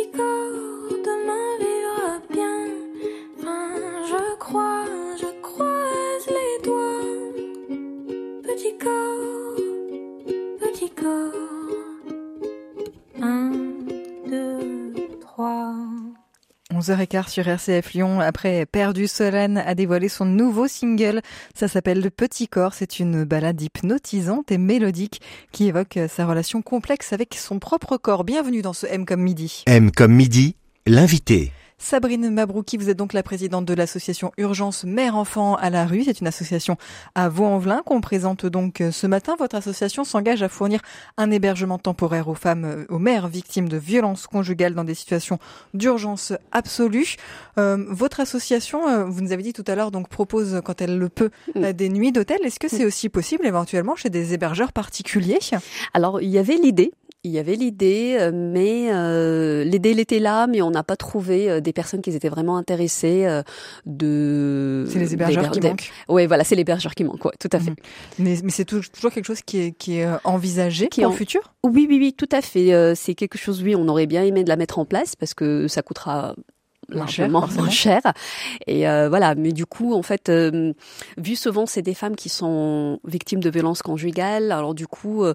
you 0.00 0.12
go. 0.12 0.69
11h15 16.90 17.28
sur 17.28 17.46
RCF 17.46 17.92
Lyon. 17.92 18.20
Après, 18.20 18.66
Perdu 18.66 19.06
Solène 19.06 19.58
a 19.58 19.74
dévoilé 19.74 20.08
son 20.08 20.24
nouveau 20.24 20.66
single. 20.66 21.20
Ça 21.54 21.68
s'appelle 21.68 22.00
Le 22.00 22.10
Petit 22.10 22.48
Corps. 22.48 22.74
C'est 22.74 22.98
une 22.98 23.24
balade 23.24 23.60
hypnotisante 23.60 24.50
et 24.50 24.58
mélodique 24.58 25.20
qui 25.52 25.68
évoque 25.68 25.98
sa 26.08 26.26
relation 26.26 26.62
complexe 26.62 27.12
avec 27.12 27.34
son 27.34 27.58
propre 27.58 27.96
corps. 27.96 28.24
Bienvenue 28.24 28.62
dans 28.62 28.72
ce 28.72 28.86
M 28.86 29.06
comme 29.06 29.22
midi. 29.22 29.62
M 29.66 29.90
comme 29.92 30.12
midi, 30.12 30.56
l'invité. 30.86 31.52
Sabrine 31.82 32.30
Mabrouki, 32.30 32.76
vous 32.76 32.90
êtes 32.90 32.96
donc 32.98 33.14
la 33.14 33.22
présidente 33.22 33.64
de 33.64 33.72
l'association 33.72 34.32
Urgence 34.36 34.84
Mère-Enfant 34.84 35.56
à 35.56 35.70
la 35.70 35.86
rue. 35.86 36.04
C'est 36.04 36.20
une 36.20 36.26
association 36.26 36.76
à 37.14 37.30
Vaux-en-Velin 37.30 37.82
qu'on 37.84 38.02
présente 38.02 38.44
donc 38.44 38.82
ce 38.92 39.06
matin. 39.06 39.34
Votre 39.38 39.56
association 39.56 40.04
s'engage 40.04 40.42
à 40.42 40.50
fournir 40.50 40.80
un 41.16 41.30
hébergement 41.30 41.78
temporaire 41.78 42.28
aux 42.28 42.34
femmes, 42.34 42.84
aux 42.90 42.98
mères 42.98 43.28
victimes 43.28 43.68
de 43.68 43.78
violences 43.78 44.26
conjugales 44.26 44.74
dans 44.74 44.84
des 44.84 44.94
situations 44.94 45.38
d'urgence 45.72 46.34
absolue. 46.52 47.16
Euh, 47.58 47.84
votre 47.88 48.20
association, 48.20 48.86
euh, 48.86 49.04
vous 49.06 49.22
nous 49.22 49.32
avez 49.32 49.42
dit 49.42 49.54
tout 49.54 49.64
à 49.66 49.74
l'heure, 49.74 49.90
donc 49.90 50.08
propose 50.08 50.60
quand 50.62 50.82
elle 50.82 50.98
le 50.98 51.08
peut 51.08 51.30
euh, 51.56 51.72
des 51.72 51.88
nuits 51.88 52.12
d'hôtel. 52.12 52.38
Est-ce 52.44 52.60
que 52.60 52.68
c'est 52.68 52.84
aussi 52.84 53.08
possible 53.08 53.46
éventuellement 53.46 53.96
chez 53.96 54.10
des 54.10 54.34
hébergeurs 54.34 54.72
particuliers? 54.72 55.40
Alors 55.94 56.20
il 56.20 56.28
y 56.28 56.38
avait 56.38 56.56
l'idée 56.56 56.92
il 57.22 57.30
y 57.32 57.38
avait 57.38 57.54
l'idée, 57.54 58.16
euh, 58.18 58.30
mais 58.32 58.92
euh, 58.92 59.62
l'idée 59.64 59.90
elle 59.90 60.00
était 60.00 60.18
là, 60.20 60.46
mais 60.46 60.62
on 60.62 60.70
n'a 60.70 60.82
pas 60.82 60.96
trouvé 60.96 61.50
euh, 61.50 61.60
des 61.60 61.72
personnes 61.72 62.00
qui 62.00 62.10
étaient 62.10 62.28
vraiment 62.30 62.56
intéressées 62.56 63.26
euh, 63.26 63.42
de. 63.86 64.84
C'est 64.88 64.98
les 64.98 65.12
hébergeurs 65.14 65.50
qui 65.50 65.60
manquent. 65.60 65.90
Oui, 66.08 66.26
voilà, 66.26 66.44
c'est 66.44 66.54
l'hébergeur 66.56 66.94
qui 66.94 67.04
manque, 67.04 67.24
ouais, 67.24 67.32
tout 67.38 67.50
à 67.52 67.58
fait. 67.60 67.70
Mhm. 67.70 67.76
Mais, 68.20 68.36
mais 68.44 68.50
c'est 68.50 68.64
tou- 68.64 68.80
toujours 68.92 69.10
quelque 69.12 69.26
chose 69.26 69.42
qui 69.42 69.58
est, 69.60 69.72
qui 69.72 69.98
est 69.98 70.06
euh, 70.06 70.16
envisagé 70.24 70.88
Qui 70.88 71.00
est 71.00 71.04
pour 71.04 71.10
en- 71.10 71.12
le 71.14 71.18
futur? 71.18 71.54
Oui, 71.64 71.86
oui, 71.88 71.98
oui, 72.00 72.14
tout 72.16 72.28
à 72.32 72.40
fait. 72.40 72.72
Euh, 72.72 72.94
c'est 72.94 73.14
quelque 73.14 73.36
chose, 73.38 73.62
oui, 73.62 73.74
on 73.76 73.86
aurait 73.88 74.06
bien 74.06 74.22
aimé 74.24 74.42
de 74.44 74.48
la 74.48 74.56
mettre 74.56 74.78
en 74.78 74.84
place 74.86 75.14
parce 75.16 75.34
que 75.34 75.68
ça 75.68 75.82
coûtera 75.82 76.34
largement 76.88 77.46
moins 77.54 77.68
cher. 77.70 78.00
Et 78.66 78.88
euh, 78.88 79.08
voilà, 79.10 79.34
mais 79.34 79.52
du 79.52 79.66
coup, 79.66 79.92
en 79.94 80.02
fait, 80.02 80.28
euh, 80.30 80.72
vu 81.18 81.36
souvent 81.36 81.66
c'est 81.66 81.82
des 81.82 81.94
femmes 81.94 82.16
qui 82.16 82.28
sont 82.30 82.98
victimes 83.04 83.40
de 83.40 83.50
violences 83.50 83.82
conjugales, 83.82 84.50
alors 84.52 84.74
du 84.74 84.86
coup. 84.86 85.22
euh, 85.24 85.34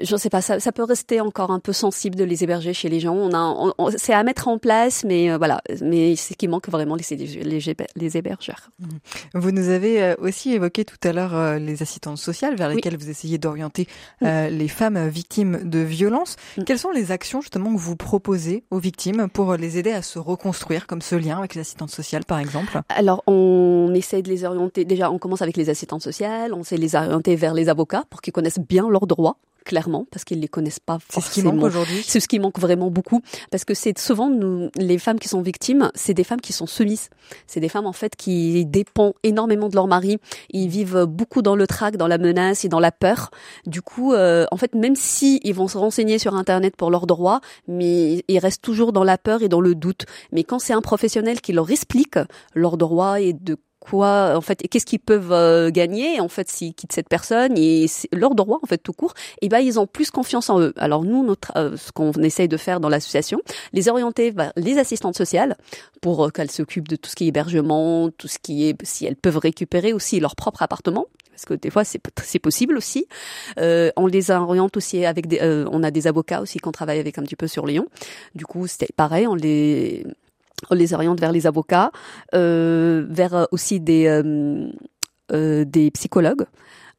je 0.00 0.16
sais 0.16 0.30
pas, 0.30 0.40
ça, 0.40 0.60
ça 0.60 0.70
peut 0.72 0.82
rester 0.84 1.20
encore 1.20 1.50
un 1.50 1.58
peu 1.58 1.72
sensible 1.72 2.14
de 2.16 2.24
les 2.24 2.44
héberger 2.44 2.72
chez 2.74 2.88
les 2.88 3.00
gens. 3.00 3.14
On 3.14 3.32
a, 3.32 3.38
on- 3.38 3.72
on- 3.78 3.90
c'est 3.96 4.12
à 4.12 4.22
mettre 4.22 4.48
en 4.48 4.58
place, 4.58 5.04
mais 5.04 5.30
euh, 5.30 5.38
voilà, 5.38 5.60
mais 5.82 6.14
c'est 6.16 6.34
qui 6.34 6.46
manque 6.48 6.68
vraiment 6.68 6.94
les, 6.96 7.16
les, 7.16 7.74
les 7.96 8.16
hébergeurs. 8.16 8.70
Vous 9.34 9.50
nous 9.50 9.68
avez 9.70 10.02
euh, 10.02 10.14
aussi 10.18 10.52
évoqué 10.52 10.84
tout 10.84 10.96
à 11.02 11.12
l'heure 11.12 11.34
euh, 11.34 11.58
les 11.58 11.82
assistantes 11.82 12.18
sociales 12.18 12.54
vers 12.56 12.68
Oui. 12.68 12.76
lesquelles 12.76 12.96
vous 12.96 13.10
essayez 13.10 13.38
d'orienter 13.38 13.88
euh, 14.22 14.48
les 14.50 14.68
femmes 14.68 15.08
victimes 15.08 15.60
de 15.64 15.78
violences. 15.80 16.36
Mm. 16.58 16.64
Quelles 16.64 16.78
sont 16.78 16.90
les 16.92 17.10
actions 17.10 17.40
justement 17.40 17.74
que 17.74 17.80
vous 17.80 17.96
proposez 17.96 18.64
aux 18.70 18.78
victimes 18.78 19.28
pour 19.32 19.54
les 19.56 19.78
aider 19.78 19.92
à 19.92 20.02
se 20.02 20.18
reconstruire, 20.18 20.86
comme 20.86 21.02
ce 21.02 21.14
lien 21.16 21.38
avec 21.38 21.54
les 21.54 21.62
assistantes 21.62 21.90
sociales 21.90 22.24
par 22.24 22.38
exemple? 22.38 22.80
Alors, 22.90 23.22
on 23.26 23.92
essaie 23.94 24.22
de 24.22 24.28
les 24.28 24.44
orienter. 24.44 24.84
Déjà, 24.84 25.10
on 25.10 25.18
commence 25.18 25.42
avec 25.42 25.56
les 25.56 25.70
assistantes 25.70 26.02
sociales. 26.02 26.52
On 26.54 26.60
de 26.60 26.80
les 26.80 26.94
orienter 26.96 27.36
vers 27.36 27.54
les 27.54 27.68
avocats 27.68 28.04
pour 28.10 28.20
qu'ils 28.20 28.32
connaissent 28.32 28.58
bien 28.58 28.88
leurs 28.88 29.06
droits, 29.06 29.38
clairement, 29.66 30.06
parce 30.10 30.24
qu'ils 30.24 30.40
les 30.40 30.48
connaissent 30.48 30.80
pas 30.80 30.98
C'est 31.10 31.20
ce 31.20 31.26
qui 31.26 31.40
forcément. 31.42 31.52
manque 31.52 31.64
aujourd'hui. 31.64 32.02
C'est 32.06 32.20
ce 32.20 32.28
qui 32.28 32.38
manque 32.38 32.58
vraiment 32.58 32.90
beaucoup, 32.90 33.20
parce 33.50 33.64
que 33.64 33.74
c'est 33.74 33.98
souvent 33.98 34.30
nous, 34.30 34.70
les 34.76 34.96
femmes 34.98 35.18
qui 35.18 35.28
sont 35.28 35.42
victimes, 35.42 35.90
c'est 35.94 36.14
des 36.14 36.24
femmes 36.24 36.40
qui 36.40 36.52
sont 36.54 36.66
soumises. 36.66 37.10
C'est 37.46 37.60
des 37.60 37.68
femmes 37.68 37.86
en 37.86 37.92
fait 37.92 38.16
qui 38.16 38.64
dépendent 38.64 39.14
énormément 39.24 39.68
de 39.68 39.74
leur 39.74 39.88
mari. 39.88 40.18
Ils 40.50 40.68
vivent 40.68 41.04
beaucoup 41.04 41.42
dans 41.42 41.56
le 41.56 41.66
trac, 41.66 41.96
dans 41.96 42.06
la 42.06 42.18
menace 42.18 42.64
et 42.64 42.68
dans 42.68 42.80
la 42.80 42.92
peur. 42.92 43.30
Du 43.66 43.82
coup, 43.82 44.14
euh, 44.14 44.46
en 44.52 44.56
fait, 44.56 44.74
même 44.74 44.96
si 44.96 45.40
ils 45.42 45.54
vont 45.54 45.68
se 45.68 45.76
renseigner 45.76 46.18
sur 46.18 46.34
Internet 46.34 46.76
pour 46.76 46.90
leurs 46.90 47.06
droits, 47.06 47.40
mais 47.68 48.24
ils 48.28 48.38
restent 48.38 48.62
toujours 48.62 48.92
dans 48.92 49.04
la 49.04 49.18
peur 49.18 49.42
et 49.42 49.48
dans 49.48 49.60
le 49.60 49.74
doute. 49.74 50.04
Mais 50.32 50.44
quand 50.44 50.60
c'est 50.60 50.72
un 50.72 50.80
professionnel 50.82 51.40
qui 51.40 51.52
leur 51.52 51.70
explique 51.70 52.18
leurs 52.54 52.76
droits 52.76 53.20
et 53.20 53.32
de 53.32 53.56
quoi 53.88 54.34
en 54.36 54.40
fait 54.40 54.56
qu'est-ce 54.56 54.86
qu'ils 54.86 55.00
peuvent 55.00 55.32
euh, 55.32 55.70
gagner 55.70 56.20
en 56.20 56.28
fait 56.28 56.48
s'ils 56.48 56.74
quittent 56.74 56.92
cette 56.92 57.08
personne 57.08 57.56
et 57.56 57.86
c'est 57.88 58.08
leurs 58.12 58.34
droits 58.34 58.58
en 58.62 58.66
fait 58.66 58.78
tout 58.78 58.92
court 58.92 59.14
et 59.42 59.48
ben 59.48 59.60
ils 59.60 59.78
ont 59.78 59.86
plus 59.86 60.10
confiance 60.10 60.50
en 60.50 60.60
eux 60.60 60.74
alors 60.76 61.04
nous 61.04 61.24
notre 61.24 61.52
euh, 61.56 61.76
ce 61.76 61.92
qu'on 61.92 62.12
essaye 62.12 62.48
de 62.48 62.56
faire 62.56 62.80
dans 62.80 62.88
l'association 62.88 63.40
les 63.72 63.88
orienter 63.88 64.30
vers 64.30 64.52
les 64.56 64.78
assistantes 64.78 65.16
sociales 65.16 65.56
pour 66.00 66.26
euh, 66.26 66.30
qu'elles 66.30 66.50
s'occupent 66.50 66.88
de 66.88 66.96
tout 66.96 67.10
ce 67.10 67.16
qui 67.16 67.24
est 67.24 67.28
hébergement 67.28 68.10
tout 68.10 68.28
ce 68.28 68.38
qui 68.38 68.68
est 68.68 68.76
si 68.84 69.06
elles 69.06 69.16
peuvent 69.16 69.38
récupérer 69.38 69.92
aussi 69.92 70.20
leur 70.20 70.36
propre 70.36 70.62
appartement 70.62 71.06
parce 71.36 71.44
que 71.44 71.54
des 71.54 71.70
fois 71.70 71.84
c'est 71.84 72.00
c'est 72.24 72.38
possible 72.38 72.78
aussi. 72.78 73.06
Euh, 73.58 73.90
on 73.96 74.06
les 74.06 74.30
oriente 74.30 74.76
aussi 74.78 75.04
avec 75.04 75.26
des, 75.26 75.40
euh, 75.42 75.68
on 75.70 75.82
a 75.82 75.90
des 75.90 76.06
avocats 76.06 76.40
aussi 76.40 76.58
qu'on 76.58 76.72
travaille 76.72 76.98
avec 76.98 77.18
un 77.18 77.22
petit 77.22 77.36
peu 77.36 77.46
sur 77.46 77.66
Lyon. 77.66 77.86
Du 78.34 78.46
coup 78.46 78.66
c'était 78.66 78.88
pareil, 78.96 79.26
on 79.26 79.34
les 79.34 80.06
on 80.70 80.74
les 80.74 80.94
oriente 80.94 81.20
vers 81.20 81.32
les 81.32 81.46
avocats, 81.46 81.90
euh, 82.34 83.06
vers 83.08 83.34
euh, 83.34 83.44
aussi 83.52 83.80
des 83.80 84.06
euh, 84.06 85.64
des 85.64 85.90
psychologues. 85.90 86.46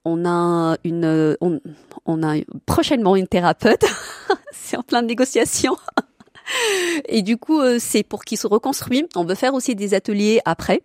On 0.05 0.25
a 0.25 0.77
une 0.83 1.35
on, 1.41 1.59
on 2.05 2.23
a 2.23 2.35
prochainement 2.65 3.15
une 3.15 3.27
thérapeute. 3.27 3.85
c'est 4.51 4.77
en 4.77 4.83
plein 4.83 5.01
de 5.01 5.07
négociations. 5.07 5.77
Et 7.09 7.23
du 7.23 7.35
coup, 7.35 7.59
c'est 7.77 8.03
pour 8.03 8.23
qu'ils 8.23 8.37
se 8.37 8.47
reconstruisent. 8.47 9.03
On 9.17 9.25
veut 9.25 9.35
faire 9.35 9.53
aussi 9.53 9.75
des 9.75 9.93
ateliers 9.93 10.39
après. 10.45 10.81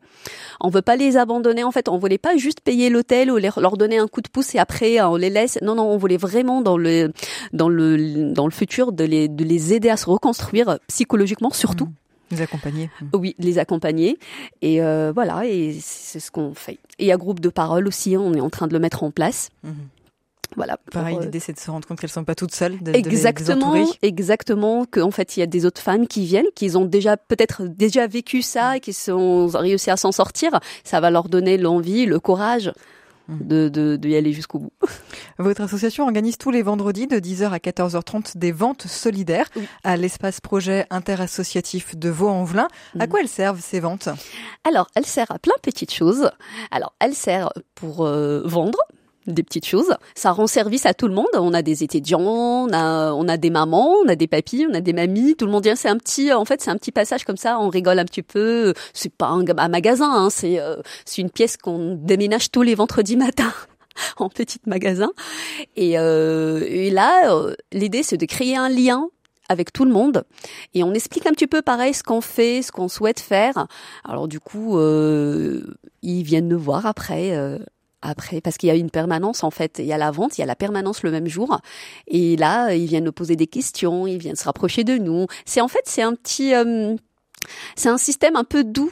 On 0.60 0.70
veut 0.70 0.82
pas 0.82 0.96
les 0.96 1.16
abandonner. 1.16 1.62
En 1.62 1.70
fait, 1.70 1.88
on 1.88 1.98
voulait 1.98 2.18
pas 2.18 2.36
juste 2.36 2.60
payer 2.62 2.90
l'hôtel 2.90 3.30
ou 3.30 3.38
leur 3.38 3.76
donner 3.76 3.98
un 3.98 4.08
coup 4.08 4.22
de 4.22 4.28
pouce 4.28 4.56
et 4.56 4.58
après 4.58 5.00
on 5.00 5.14
les 5.14 5.30
laisse. 5.30 5.60
Non, 5.62 5.76
non, 5.76 5.84
on 5.84 5.96
voulait 5.98 6.16
vraiment 6.16 6.62
dans 6.62 6.76
le 6.76 7.12
dans 7.52 7.68
le 7.68 8.32
dans 8.32 8.46
le 8.46 8.52
futur 8.52 8.90
de 8.90 9.04
les 9.04 9.28
de 9.28 9.44
les 9.44 9.72
aider 9.72 9.88
à 9.88 9.96
se 9.96 10.06
reconstruire 10.06 10.80
psychologiquement 10.88 11.50
surtout. 11.50 11.88
Vous 12.32 12.42
accompagner. 12.42 12.90
Oui, 13.14 13.34
les 13.38 13.58
accompagner. 13.58 14.18
Et 14.62 14.82
euh, 14.82 15.12
voilà, 15.14 15.46
et 15.46 15.76
c'est 15.80 16.18
ce 16.20 16.30
qu'on 16.30 16.54
fait. 16.54 16.78
Et 16.98 17.04
il 17.04 17.06
y 17.06 17.12
a 17.12 17.16
groupe 17.16 17.40
de 17.40 17.48
parole 17.48 17.86
aussi, 17.86 18.16
on 18.16 18.34
est 18.34 18.40
en 18.40 18.50
train 18.50 18.66
de 18.66 18.72
le 18.72 18.78
mettre 18.80 19.04
en 19.04 19.10
place. 19.10 19.50
Mhm. 19.62 19.74
Voilà. 20.54 20.76
Pareil, 20.90 21.16
euh, 21.16 21.20
l'idée 21.22 21.40
c'est 21.40 21.54
de 21.54 21.58
se 21.58 21.70
rendre 21.70 21.88
compte 21.88 21.98
qu'elles 21.98 22.10
sont 22.10 22.24
pas 22.24 22.34
toutes 22.34 22.54
seules, 22.54 22.78
de, 22.78 22.84
de 22.84 22.92
les- 22.92 23.00
de 23.02 23.08
les 23.08 23.14
Exactement, 23.14 23.74
exactement. 24.02 24.84
Qu'en 24.84 25.10
fait, 25.10 25.36
il 25.36 25.40
y 25.40 25.42
a 25.42 25.46
des 25.46 25.64
autres 25.64 25.80
femmes 25.80 26.06
qui 26.06 26.26
viennent, 26.26 26.44
qui 26.54 26.76
ont 26.76 26.84
déjà 26.84 27.16
peut-être 27.16 27.62
déjà 27.62 28.06
vécu 28.06 28.42
ça 28.42 28.76
et 28.76 28.80
qui 28.80 28.92
sont 28.92 29.46
réussi 29.46 29.90
à 29.90 29.96
s'en 29.96 30.12
sortir. 30.12 30.50
Ça 30.84 31.00
va 31.00 31.10
leur 31.10 31.30
donner 31.30 31.56
l'envie, 31.56 32.04
le 32.04 32.20
courage 32.20 32.70
Mm. 33.28 33.46
de 33.46 33.68
de, 33.68 33.96
d'y 33.96 34.16
aller 34.16 34.32
jusqu'au 34.32 34.58
bout. 34.58 34.72
Votre 35.38 35.62
association 35.62 36.04
organise 36.04 36.38
tous 36.38 36.50
les 36.50 36.62
vendredis 36.62 37.06
de 37.06 37.16
10h 37.20 37.50
à 37.50 37.58
14h30 37.58 38.36
des 38.36 38.50
ventes 38.52 38.86
solidaires 38.88 39.48
Oui. 39.56 39.66
à 39.84 39.96
l'espace 39.96 40.40
projet 40.40 40.86
interassociatif 40.90 41.96
de 41.96 42.08
Vaux-en-Velin. 42.08 42.68
À 42.98 43.04
Mhm. 43.04 43.08
quoi 43.08 43.20
elles 43.20 43.28
servent 43.28 43.60
ces 43.60 43.80
ventes? 43.80 44.08
Alors, 44.64 44.88
elle 44.96 45.06
sert 45.06 45.30
à 45.30 45.38
plein 45.38 45.54
de 45.56 45.60
petites 45.62 45.92
choses. 45.92 46.30
Alors, 46.70 46.94
elle 47.00 47.14
sert 47.14 47.50
pour 47.74 48.04
euh, 48.06 48.42
vendre 48.44 48.78
des 49.26 49.42
petites 49.42 49.66
choses. 49.66 49.94
Ça 50.14 50.32
rend 50.32 50.46
service 50.46 50.86
à 50.86 50.94
tout 50.94 51.08
le 51.08 51.14
monde. 51.14 51.26
On 51.34 51.54
a 51.54 51.62
des 51.62 51.82
étudiants, 51.82 52.20
on 52.20 52.72
a, 52.72 53.12
on 53.12 53.28
a 53.28 53.36
des 53.36 53.50
mamans, 53.50 53.94
on 54.04 54.08
a 54.08 54.16
des 54.16 54.26
papis, 54.26 54.66
on 54.68 54.74
a 54.74 54.80
des 54.80 54.92
mamies. 54.92 55.36
Tout 55.36 55.46
le 55.46 55.52
monde 55.52 55.64
vient. 55.64 55.76
C'est 55.76 55.88
un 55.88 55.96
petit, 55.96 56.32
en 56.32 56.44
fait, 56.44 56.60
c'est 56.60 56.70
un 56.70 56.76
petit 56.76 56.92
passage 56.92 57.24
comme 57.24 57.36
ça. 57.36 57.58
On 57.60 57.68
rigole 57.68 57.98
un 57.98 58.04
petit 58.04 58.22
peu. 58.22 58.74
C'est 58.92 59.12
pas 59.12 59.26
un, 59.26 59.68
magasin. 59.68 60.10
Hein, 60.10 60.28
c'est, 60.30 60.60
euh, 60.60 60.76
c'est 61.04 61.22
une 61.22 61.30
pièce 61.30 61.56
qu'on 61.56 61.94
déménage 61.94 62.50
tous 62.50 62.62
les 62.62 62.74
vendredis 62.74 63.16
matins. 63.16 63.52
en 64.16 64.28
petit 64.28 64.58
magasin 64.66 65.10
et, 65.76 65.98
euh, 65.98 66.64
et 66.66 66.90
là 66.90 67.34
euh, 67.34 67.54
l'idée 67.72 68.02
c'est 68.02 68.16
de 68.16 68.26
créer 68.26 68.56
un 68.56 68.68
lien 68.68 69.08
avec 69.48 69.72
tout 69.72 69.84
le 69.84 69.92
monde 69.92 70.24
et 70.74 70.82
on 70.82 70.94
explique 70.94 71.26
un 71.26 71.32
petit 71.32 71.46
peu 71.46 71.62
pareil 71.62 71.92
ce 71.94 72.02
qu'on 72.02 72.20
fait, 72.20 72.62
ce 72.62 72.72
qu'on 72.72 72.88
souhaite 72.88 73.20
faire. 73.20 73.66
Alors 74.04 74.28
du 74.28 74.40
coup, 74.40 74.78
euh, 74.78 75.76
ils 76.00 76.22
viennent 76.22 76.48
nous 76.48 76.58
voir 76.58 76.86
après. 76.86 77.36
Euh, 78.04 78.08
après, 78.10 78.40
parce 78.40 78.56
qu'il 78.56 78.68
y 78.68 78.72
a 78.72 78.74
une 78.74 78.90
permanence 78.90 79.44
en 79.44 79.50
fait, 79.50 79.78
il 79.78 79.86
y 79.86 79.92
a 79.92 79.98
la 79.98 80.10
vente, 80.10 80.38
il 80.38 80.40
y 80.40 80.44
a 80.44 80.46
la 80.46 80.56
permanence 80.56 81.02
le 81.02 81.10
même 81.10 81.26
jour, 81.28 81.60
et 82.08 82.36
là 82.36 82.74
ils 82.74 82.86
viennent 82.86 83.04
nous 83.04 83.12
poser 83.12 83.36
des 83.36 83.46
questions, 83.46 84.06
ils 84.06 84.18
viennent 84.18 84.36
se 84.36 84.44
rapprocher 84.44 84.84
de 84.84 84.96
nous. 84.98 85.26
C'est 85.46 85.60
en 85.60 85.68
fait 85.68 85.82
c'est 85.84 86.02
un 86.02 86.14
petit, 86.14 86.54
euh, 86.54 86.94
c'est 87.76 87.88
un 87.88 87.98
système 87.98 88.36
un 88.36 88.44
peu 88.44 88.64
doux. 88.64 88.90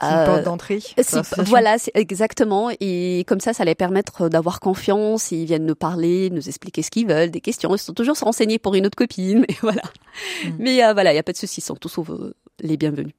C'est 0.00 0.06
une 0.06 0.14
Euh, 0.14 0.26
porte 0.26 0.44
d'entrée. 0.44 0.78
si, 0.80 0.94
pour 0.94 1.04
l'association. 1.16 1.44
voilà, 1.44 1.76
c'est 1.78 1.90
exactement. 1.94 2.70
Et 2.78 3.24
comme 3.26 3.40
ça, 3.40 3.52
ça 3.52 3.64
les 3.64 3.74
permettre 3.74 4.28
d'avoir 4.28 4.60
confiance. 4.60 5.32
Ils 5.32 5.44
viennent 5.44 5.66
nous 5.66 5.74
parler, 5.74 6.30
nous 6.30 6.46
expliquer 6.48 6.82
ce 6.82 6.90
qu'ils 6.92 7.08
veulent, 7.08 7.32
des 7.32 7.40
questions. 7.40 7.74
Ils 7.74 7.80
sont 7.80 7.94
toujours 7.94 8.16
se 8.16 8.24
renseigner 8.24 8.60
pour 8.60 8.76
une 8.76 8.86
autre 8.86 8.94
copine, 8.96 9.40
mais 9.48 9.56
voilà. 9.60 9.82
Mm. 10.44 10.50
Mais 10.60 10.84
euh, 10.84 10.92
voilà, 10.92 11.12
il 11.12 11.16
y 11.16 11.18
a 11.18 11.24
pas 11.24 11.32
de 11.32 11.36
souci. 11.36 11.60
Ils 11.60 11.64
sont 11.64 11.74
tous 11.74 11.98
euh, 11.98 12.32
les 12.60 12.76
bienvenus. 12.76 13.14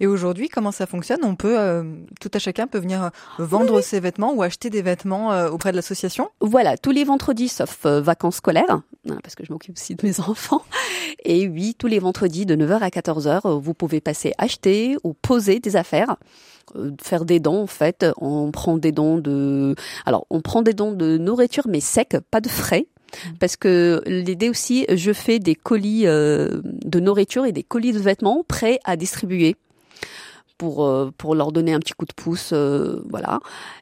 Et 0.00 0.06
aujourd'hui, 0.06 0.48
comment 0.48 0.72
ça 0.72 0.86
fonctionne? 0.86 1.20
On 1.22 1.36
peut, 1.36 1.58
euh, 1.58 1.84
tout 2.20 2.30
à 2.32 2.38
chacun 2.38 2.66
peut 2.66 2.78
venir 2.78 3.04
euh, 3.04 3.08
vendre 3.38 3.80
ses 3.80 4.00
vêtements 4.00 4.32
ou 4.32 4.42
acheter 4.42 4.70
des 4.70 4.82
vêtements 4.82 5.32
euh, 5.32 5.50
auprès 5.50 5.70
de 5.70 5.76
l'association? 5.76 6.30
Voilà, 6.40 6.76
tous 6.76 6.90
les 6.90 7.04
vendredis, 7.04 7.48
sauf 7.48 7.86
euh, 7.86 8.00
vacances 8.00 8.36
scolaires, 8.36 8.64
hein, 9.08 9.18
parce 9.22 9.34
que 9.34 9.44
je 9.44 9.52
m'occupe 9.52 9.76
aussi 9.76 9.94
de 9.94 10.06
mes 10.06 10.20
enfants. 10.26 10.62
Et 11.24 11.48
oui, 11.48 11.74
tous 11.78 11.86
les 11.86 11.98
vendredis 11.98 12.46
de 12.46 12.56
9h 12.56 12.80
à 12.80 12.88
14h, 12.88 13.40
euh, 13.44 13.54
vous 13.58 13.74
pouvez 13.74 14.00
passer 14.00 14.32
acheter 14.38 14.96
ou 15.04 15.14
poser 15.14 15.60
des 15.60 15.76
affaires, 15.76 16.16
euh, 16.76 16.90
faire 17.00 17.24
des 17.24 17.40
dons 17.40 17.62
en 17.62 17.66
fait. 17.66 18.06
On 18.16 18.50
prend 18.50 18.76
des 18.76 18.92
dons 18.92 19.18
de, 19.18 19.74
alors 20.06 20.26
on 20.30 20.40
prend 20.40 20.62
des 20.62 20.74
dons 20.74 20.92
de 20.92 21.18
nourriture 21.18 21.64
mais 21.68 21.80
sec, 21.80 22.16
pas 22.30 22.40
de 22.40 22.48
frais. 22.48 22.86
Parce 23.40 23.56
que 23.56 24.02
l'idée 24.06 24.48
aussi, 24.48 24.86
je 24.92 25.12
fais 25.12 25.38
des 25.38 25.54
colis 25.54 26.06
euh, 26.06 26.60
de 26.64 27.00
nourriture 27.00 27.44
et 27.44 27.52
des 27.52 27.62
colis 27.62 27.92
de 27.92 27.98
vêtements 27.98 28.44
prêts 28.46 28.78
à 28.84 28.96
distribuer 28.96 29.56
pour 30.62 30.84
euh, 30.84 31.10
pour 31.18 31.34
leur 31.34 31.50
donner 31.50 31.74
un 31.74 31.80
petit 31.80 31.92
coup 31.92 32.04
de 32.06 32.12
pouce, 32.12 32.50
euh, 32.52 33.02
voilà. 33.10 33.40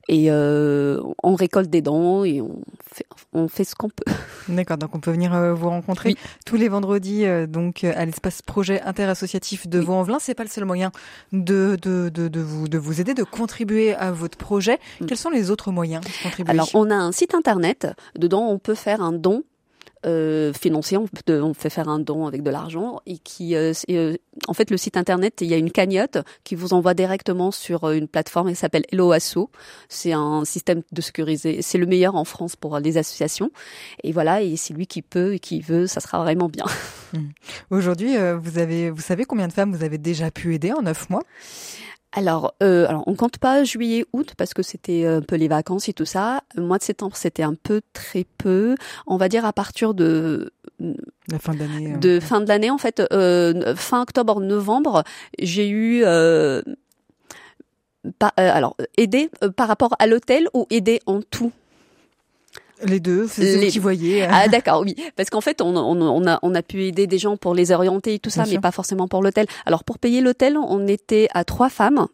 Et 0.08 0.30
euh, 0.30 0.99
on 1.22 1.34
récolte 1.34 1.68
des 1.68 1.82
dons 1.82 2.25
et 2.25 2.40
on 2.40 2.62
fait 2.90 3.04
on 3.34 3.49
fait 3.49 3.64
ce 3.64 3.75
qu'on 3.75 3.90
peut. 3.90 4.10
D'accord, 4.49 4.78
donc 4.78 4.94
on 4.94 4.99
peut 4.99 5.10
venir 5.10 5.54
vous 5.54 5.68
rencontrer 5.68 6.08
Oui. 6.10 6.16
tous 6.46 6.56
les 6.56 6.68
vendredis 6.70 7.26
donc 7.49 7.84
à 7.84 8.06
l'espace 8.06 8.40
projet 8.40 8.80
interassociatif 8.80 9.68
de. 9.68 9.78
Vaux-en-Velin. 9.78 10.16
C'est 10.20 10.34
pas 10.34 10.42
le 10.42 10.49
seul 10.49 10.64
moyen 10.64 10.90
de, 11.32 11.76
de, 11.82 12.08
de, 12.08 12.28
de 12.28 12.40
vous, 12.40 12.66
de 12.66 12.78
vous 12.78 13.02
aider, 13.02 13.12
de 13.12 13.25
contribuer 13.25 13.94
à 13.94 14.10
votre 14.10 14.38
projet. 14.38 14.78
Mm. 15.02 15.06
Quels 15.06 15.18
sont 15.18 15.30
les 15.30 15.50
autres 15.50 15.72
moyens 15.72 16.02
de 16.02 16.22
contribuer 16.22 16.50
Alors, 16.50 16.70
on 16.72 16.90
a 16.90 16.94
un 16.94 17.12
site 17.12 17.34
internet. 17.34 17.88
Dedans, 18.18 18.46
on 18.49 18.58
peut 18.58 18.75
faire 18.75 19.02
un 19.02 19.12
don 19.12 19.42
euh, 20.07 20.52
financier. 20.52 20.97
On, 20.97 21.07
peut- 21.07 21.42
on 21.42 21.54
fait 21.54 21.71
faire 21.71 21.88
un 21.88 21.99
don 21.99 22.26
avec 22.26 22.42
de 22.42 22.50
l'argent 22.50 23.00
et 23.07 23.19
qui, 23.19 23.54
euh, 23.54 23.73
euh, 23.90 24.16
en 24.49 24.54
fait, 24.54 24.71
le 24.71 24.76
site 24.76 24.97
internet, 24.97 25.35
il 25.40 25.49
y 25.49 25.54
a 25.54 25.57
une 25.57 25.71
cagnotte 25.71 26.19
qui 26.45 26.54
vous 26.54 26.73
envoie 26.73 26.95
directement 26.95 27.50
sur 27.50 27.85
euh, 27.85 27.95
une 27.95 28.09
plateforme 28.09 28.49
qui 28.49 28.57
s'appelle 28.57 28.85
Hello 28.92 29.12
Asso. 29.12 29.50
C'est 29.88 30.12
un 30.12 30.45
système 30.45 30.83
de 30.92 31.00
sécuriser. 31.00 31.62
C'est 31.62 31.78
le 31.78 31.87
meilleur 31.87 32.14
en 32.16 32.25
France 32.25 32.57
pour 32.57 32.78
les 32.78 32.97
associations. 32.97 33.50
Et 34.04 34.12
voilà. 34.12 34.42
Et 34.42 34.57
c'est 34.57 34.75
lui 34.75 34.87
qui 34.87 35.02
peut 35.02 35.35
et 35.35 35.38
qui 35.38 35.61
veut, 35.61 35.87
ça 35.87 36.00
sera 36.00 36.19
vraiment 36.23 36.49
bien. 36.49 36.64
Aujourd'hui, 37.71 38.16
euh, 38.16 38.37
vous 38.37 38.59
avez, 38.59 38.90
vous 38.90 39.00
savez 39.02 39.25
combien 39.25 39.49
de 39.49 39.52
femmes 39.52 39.75
vous 39.75 39.85
avez 39.85 39.99
déjà 39.99 40.30
pu 40.30 40.54
aider 40.54 40.73
en 40.73 40.83
neuf 40.83 41.11
mois? 41.11 41.23
Alors, 42.12 42.55
euh, 42.62 42.88
alors 42.88 43.05
on 43.07 43.14
compte 43.14 43.38
pas 43.38 43.62
juillet, 43.62 44.05
août 44.12 44.33
parce 44.37 44.52
que 44.52 44.62
c'était 44.62 45.07
un 45.07 45.21
peu 45.21 45.37
les 45.37 45.47
vacances 45.47 45.88
et 45.88 45.93
tout 45.93 46.05
ça. 46.05 46.43
Le 46.57 46.62
mois 46.62 46.79
de 46.79 46.83
septembre, 46.83 47.14
c'était 47.17 47.45
un 47.45 47.55
peu 47.55 47.83
très 47.93 48.25
peu. 48.37 48.75
On 49.07 49.17
va 49.17 49.29
dire 49.29 49.45
à 49.45 49.52
partir 49.52 49.95
de 49.95 50.52
La 51.31 51.38
fin 51.38 51.55
euh. 51.55 51.97
de 51.99 52.19
fin 52.19 52.40
de 52.40 52.49
l'année 52.49 52.71
en 52.71 52.79
fait, 52.79 53.00
euh, 53.12 53.76
fin 53.76 54.02
octobre, 54.02 54.40
novembre, 54.40 55.05
j'ai 55.38 55.69
eu 55.69 56.02
euh, 56.05 56.62
pas- 58.19 58.33
euh, 58.40 58.50
alors 58.52 58.76
aider 58.97 59.31
euh, 59.45 59.50
par 59.50 59.69
rapport 59.69 59.95
à 60.00 60.07
l'hôtel 60.09 60.49
ou 60.52 60.67
aider 60.71 61.00
en 61.07 61.21
tout. 61.23 61.52
Les 62.84 63.00
deux, 63.00 63.26
c'est 63.28 63.56
Les- 63.56 63.68
qui 63.68 63.78
voyez. 63.78 64.25
euh. 64.25 64.28
Ah 64.30 64.49
d'accord, 64.49 64.80
oui, 64.82 64.94
parce 65.16 65.30
qu'en 65.30 65.40
fait 65.40 65.60
on, 65.60 65.76
on, 65.76 66.00
on 66.00 66.26
a 66.26 66.38
on 66.42 66.54
a 66.54 66.62
pu 66.62 66.84
aider 66.84 67.06
des 67.06 67.18
gens 67.18 67.37
pour 67.37 67.54
les 67.54 67.72
orienter 67.72 68.14
et 68.14 68.18
tout 68.18 68.30
ça, 68.30 68.42
Bien 68.42 68.46
mais 68.50 68.54
sûr. 68.56 68.60
pas 68.60 68.70
forcément 68.72 69.08
pour 69.08 69.22
l'hôtel. 69.22 69.46
Alors 69.66 69.84
pour 69.84 69.99
payer 69.99 70.20
l'hôtel, 70.20 70.56
on 70.56 70.87
était 70.87 71.28
à 71.34 71.44
trois 71.44 71.68
femmes. 71.68 72.06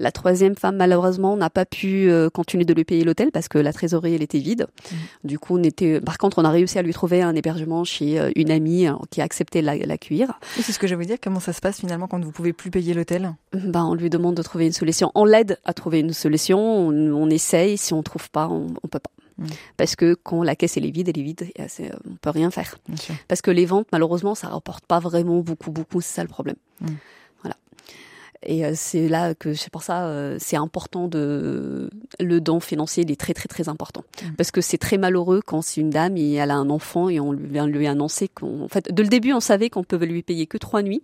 La 0.00 0.10
troisième 0.10 0.56
femme, 0.56 0.76
malheureusement, 0.76 1.36
n'a 1.36 1.48
pas 1.50 1.64
pu 1.64 2.10
euh, 2.10 2.28
continuer 2.28 2.64
de 2.64 2.74
lui 2.74 2.84
payer 2.84 3.04
l'hôtel 3.04 3.30
parce 3.30 3.46
que 3.48 3.58
la 3.58 3.72
trésorerie, 3.72 4.14
elle 4.14 4.22
était 4.22 4.38
vide. 4.40 4.66
Mhm. 4.90 4.98
Du 5.24 5.38
coup, 5.38 5.58
on 5.58 5.62
était. 5.62 6.00
Par 6.00 6.18
contre, 6.18 6.38
on 6.40 6.44
a 6.44 6.50
réussi 6.50 6.78
à 6.78 6.82
lui 6.82 6.92
trouver 6.92 7.22
un 7.22 7.34
hébergement 7.36 7.84
chez 7.84 8.18
euh, 8.18 8.30
une 8.34 8.50
amie 8.50 8.88
euh, 8.88 8.94
qui 9.10 9.20
a 9.20 9.24
accepté 9.24 9.62
la-. 9.62 9.74
Oui, 9.76 10.26
c'est 10.62 10.72
ce 10.72 10.78
que 10.80 10.86
je 10.88 10.94
veux 10.96 11.04
dire. 11.04 11.18
Comment 11.22 11.38
ça 11.38 11.52
se 11.52 11.60
passe 11.60 11.78
finalement 11.78 12.08
quand 12.08 12.24
vous 12.24 12.32
pouvez 12.32 12.52
plus 12.52 12.70
payer 12.70 12.94
l'hôtel? 12.94 13.32
Ben, 13.52 13.84
on 13.84 13.94
lui 13.94 14.10
demande 14.10 14.34
de 14.34 14.42
trouver 14.42 14.66
une 14.66 14.72
solution. 14.72 15.12
On 15.14 15.24
l'aide 15.24 15.58
à 15.64 15.72
trouver 15.72 16.00
une 16.00 16.12
solution. 16.14 16.58
On, 16.58 16.92
on 17.12 17.30
essaye. 17.30 17.76
Si 17.78 17.92
on 17.94 18.02
trouve 18.02 18.28
pas, 18.30 18.48
on, 18.48 18.68
on 18.82 18.88
peut 18.88 18.98
pas. 18.98 19.10
Mm. 19.40 19.46
Parce 19.76 19.96
que 19.96 20.14
quand 20.14 20.42
la 20.42 20.54
caisse 20.54 20.76
elle 20.76 20.86
est 20.86 20.90
vide, 20.90 21.08
elle 21.08 21.18
est 21.18 21.22
vide. 21.24 21.50
Et 21.56 21.66
c'est- 21.68 21.90
on 22.08 22.14
peut 22.16 22.30
rien 22.30 22.50
faire. 22.50 22.78
Parce 23.26 23.42
que 23.42 23.50
les 23.50 23.66
ventes, 23.66 23.88
malheureusement, 23.92 24.34
ça 24.34 24.48
rapporte 24.48 24.84
pas 24.86 25.00
vraiment 25.00 25.40
beaucoup, 25.40 25.70
beaucoup. 25.72 26.00
C'est 26.00 26.14
ça 26.14 26.22
le 26.22 26.28
problème. 26.28 26.56
Mm. 26.80 26.86
Voilà. 27.42 27.56
Et 28.42 28.64
euh, 28.64 28.72
c'est 28.74 29.08
là 29.08 29.34
que 29.34 29.52
c'est 29.54 29.70
pour 29.70 29.82
ça, 29.82 30.06
euh, 30.06 30.36
c'est 30.38 30.56
important 30.56 31.08
de 31.08 31.90
le 32.20 32.40
don 32.40 32.60
financier, 32.60 33.02
il 33.04 33.10
est 33.10 33.20
très 33.20 33.34
très 33.34 33.48
très 33.48 33.68
important 33.68 34.04
Mm. 34.22 34.32
parce 34.36 34.50
que 34.50 34.60
c'est 34.60 34.78
très 34.78 34.98
malheureux 34.98 35.40
quand 35.44 35.62
c'est 35.62 35.80
une 35.80 35.90
dame 35.90 36.16
et 36.16 36.34
elle 36.34 36.50
a 36.50 36.56
un 36.56 36.70
enfant 36.70 37.08
et 37.08 37.18
on 37.20 37.32
lui 37.32 37.48
vient 37.48 37.66
lui 37.66 37.86
annoncer 37.86 38.28
qu'on, 38.28 38.62
en 38.62 38.68
fait, 38.68 38.92
de 38.94 39.02
le 39.02 39.08
début, 39.08 39.32
on 39.32 39.40
savait 39.40 39.68
qu'on 39.70 39.84
pouvait 39.84 40.06
lui 40.06 40.22
payer 40.22 40.46
que 40.46 40.58
trois 40.58 40.82
nuits 40.82 41.02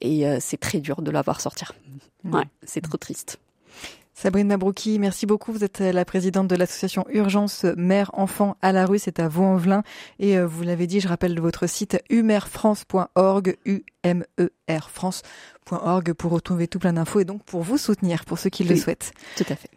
et 0.00 0.26
euh, 0.26 0.38
c'est 0.40 0.58
très 0.58 0.80
dur 0.80 1.00
de 1.02 1.10
la 1.10 1.22
voir 1.22 1.40
sortir. 1.40 1.74
Ouais, 2.24 2.44
c'est 2.64 2.80
trop 2.82 2.96
triste. 2.98 3.38
Sabrine 4.20 4.48
Mabrouki, 4.48 4.98
merci 4.98 5.26
beaucoup. 5.26 5.52
Vous 5.52 5.62
êtes 5.62 5.78
la 5.78 6.04
présidente 6.04 6.48
de 6.48 6.56
l'association 6.56 7.04
Urgence 7.08 7.64
Mère-Enfant 7.76 8.56
à 8.62 8.72
la 8.72 8.84
rue, 8.84 8.98
c'est 8.98 9.20
à 9.20 9.28
Vaux-en-Velin. 9.28 9.84
Et 10.18 10.36
euh, 10.36 10.44
vous 10.44 10.64
l'avez 10.64 10.88
dit, 10.88 10.98
je 10.98 11.06
rappelle 11.06 11.38
votre 11.38 11.68
site 11.68 12.02
umerfrance.org, 12.10 13.56
U-M-E-R 13.64 14.90
France.org 14.90 16.14
pour 16.14 16.32
retrouver 16.32 16.66
tout 16.66 16.80
plein 16.80 16.94
d'infos 16.94 17.20
et 17.20 17.24
donc 17.24 17.44
pour 17.44 17.62
vous 17.62 17.78
soutenir, 17.78 18.24
pour 18.24 18.40
ceux 18.40 18.50
qui 18.50 18.64
le 18.64 18.74
souhaitent. 18.74 19.12
Tout 19.36 19.46
à 19.50 19.54
fait. 19.54 19.70